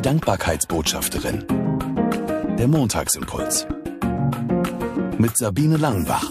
[0.00, 1.46] Die Dankbarkeitsbotschafterin.
[2.58, 3.66] Der Montagsimpuls.
[5.18, 6.24] Mit Sabine Langenbach.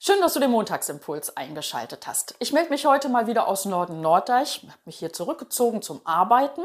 [0.00, 2.34] Schön, dass du den Montagsimpuls eingeschaltet hast.
[2.40, 4.64] Ich melde mich heute mal wieder aus Norden Norddeich.
[4.64, 6.62] Ich habe mich hier zurückgezogen zum Arbeiten.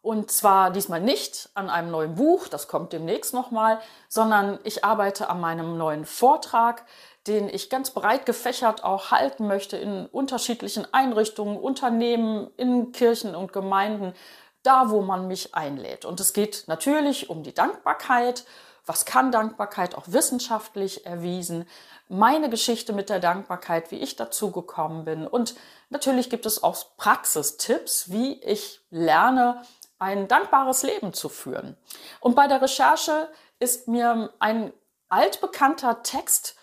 [0.00, 5.28] Und zwar diesmal nicht an einem neuen Buch, das kommt demnächst nochmal, sondern ich arbeite
[5.28, 6.84] an meinem neuen Vortrag,
[7.26, 13.52] den ich ganz breit gefächert auch halten möchte in unterschiedlichen Einrichtungen, Unternehmen, in Kirchen und
[13.52, 14.14] Gemeinden,
[14.62, 16.04] da wo man mich einlädt.
[16.04, 18.44] Und es geht natürlich um die Dankbarkeit.
[18.86, 21.68] Was kann Dankbarkeit auch wissenschaftlich erwiesen?
[22.08, 25.26] Meine Geschichte mit der Dankbarkeit, wie ich dazu gekommen bin.
[25.26, 25.54] Und
[25.90, 29.62] natürlich gibt es auch Praxistipps, wie ich lerne,
[29.98, 31.76] ein dankbares Leben zu führen.
[32.20, 34.72] Und bei der Recherche ist mir ein
[35.08, 36.56] altbekannter Text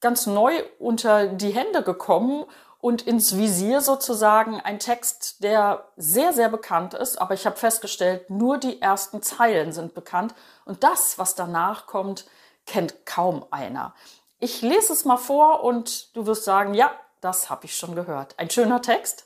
[0.00, 2.44] ganz neu unter die Hände gekommen
[2.78, 8.30] und ins Visier sozusagen ein Text, der sehr, sehr bekannt ist, aber ich habe festgestellt,
[8.30, 12.26] nur die ersten Zeilen sind bekannt und das, was danach kommt,
[12.66, 13.94] kennt kaum einer.
[14.38, 18.38] Ich lese es mal vor und du wirst sagen, ja, das habe ich schon gehört.
[18.38, 19.25] Ein schöner Text.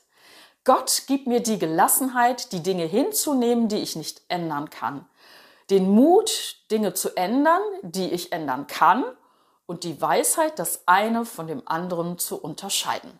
[0.63, 5.07] Gott gibt mir die Gelassenheit, die Dinge hinzunehmen, die ich nicht ändern kann.
[5.69, 9.03] Den Mut, Dinge zu ändern, die ich ändern kann
[9.65, 13.19] und die Weisheit, das eine von dem anderen zu unterscheiden.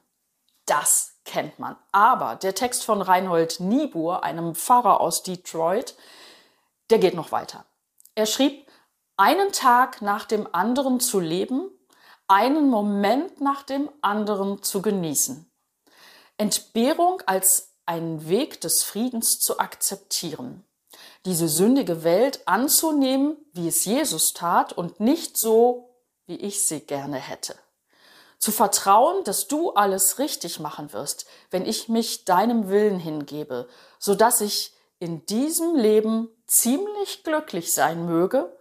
[0.66, 1.75] Das kennt man.
[1.92, 5.95] Aber der Text von Reinhold Niebuhr, einem Pfarrer aus Detroit,
[6.89, 7.66] der geht noch weiter.
[8.16, 8.69] Er schrieb,
[9.17, 11.69] einen Tag nach dem anderen zu leben,
[12.28, 15.51] einen Moment nach dem anderen zu genießen.
[16.42, 20.66] Entbehrung als einen Weg des Friedens zu akzeptieren.
[21.23, 25.94] Diese sündige Welt anzunehmen, wie es Jesus tat und nicht so,
[26.25, 27.53] wie ich sie gerne hätte.
[28.39, 33.69] Zu vertrauen, dass du alles richtig machen wirst, wenn ich mich deinem Willen hingebe,
[34.00, 38.52] so dass ich in diesem Leben ziemlich glücklich sein möge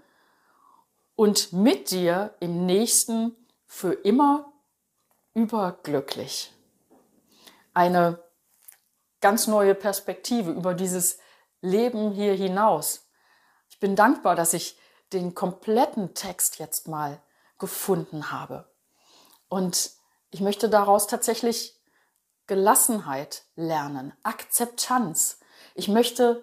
[1.17, 3.35] und mit dir im nächsten
[3.67, 4.53] für immer
[5.33, 6.53] überglücklich.
[7.75, 8.23] Eine
[9.21, 11.19] ganz neue Perspektive über dieses
[11.61, 13.09] Leben hier hinaus.
[13.69, 14.79] Ich bin dankbar, dass ich
[15.13, 17.21] den kompletten Text jetzt mal
[17.59, 18.71] gefunden habe.
[19.49, 19.91] Und
[20.31, 21.77] ich möchte daraus tatsächlich
[22.47, 25.39] Gelassenheit lernen, Akzeptanz.
[25.75, 26.43] Ich möchte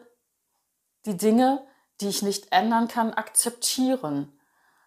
[1.05, 1.65] die Dinge,
[1.99, 4.38] die ich nicht ändern kann, akzeptieren,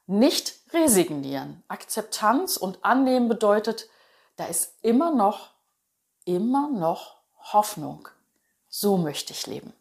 [0.06, 1.62] nicht resignieren.
[1.68, 3.88] Akzeptanz und Annehmen bedeutet,
[4.36, 5.54] da ist immer noch,
[6.34, 7.20] immer noch
[7.52, 8.08] Hoffnung.
[8.68, 9.72] So möchte ich leben.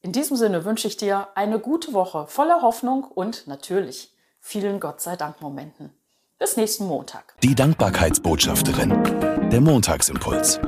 [0.00, 5.00] In diesem Sinne wünsche ich dir eine gute Woche voller Hoffnung und natürlich vielen Gott
[5.00, 5.92] sei Dank Momenten.
[6.38, 7.34] Bis nächsten Montag.
[7.42, 9.50] Die Dankbarkeitsbotschafterin.
[9.50, 10.60] Der Montagsimpuls.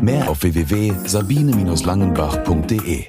[0.00, 3.08] Mehr auf www.sabine-langenbach.de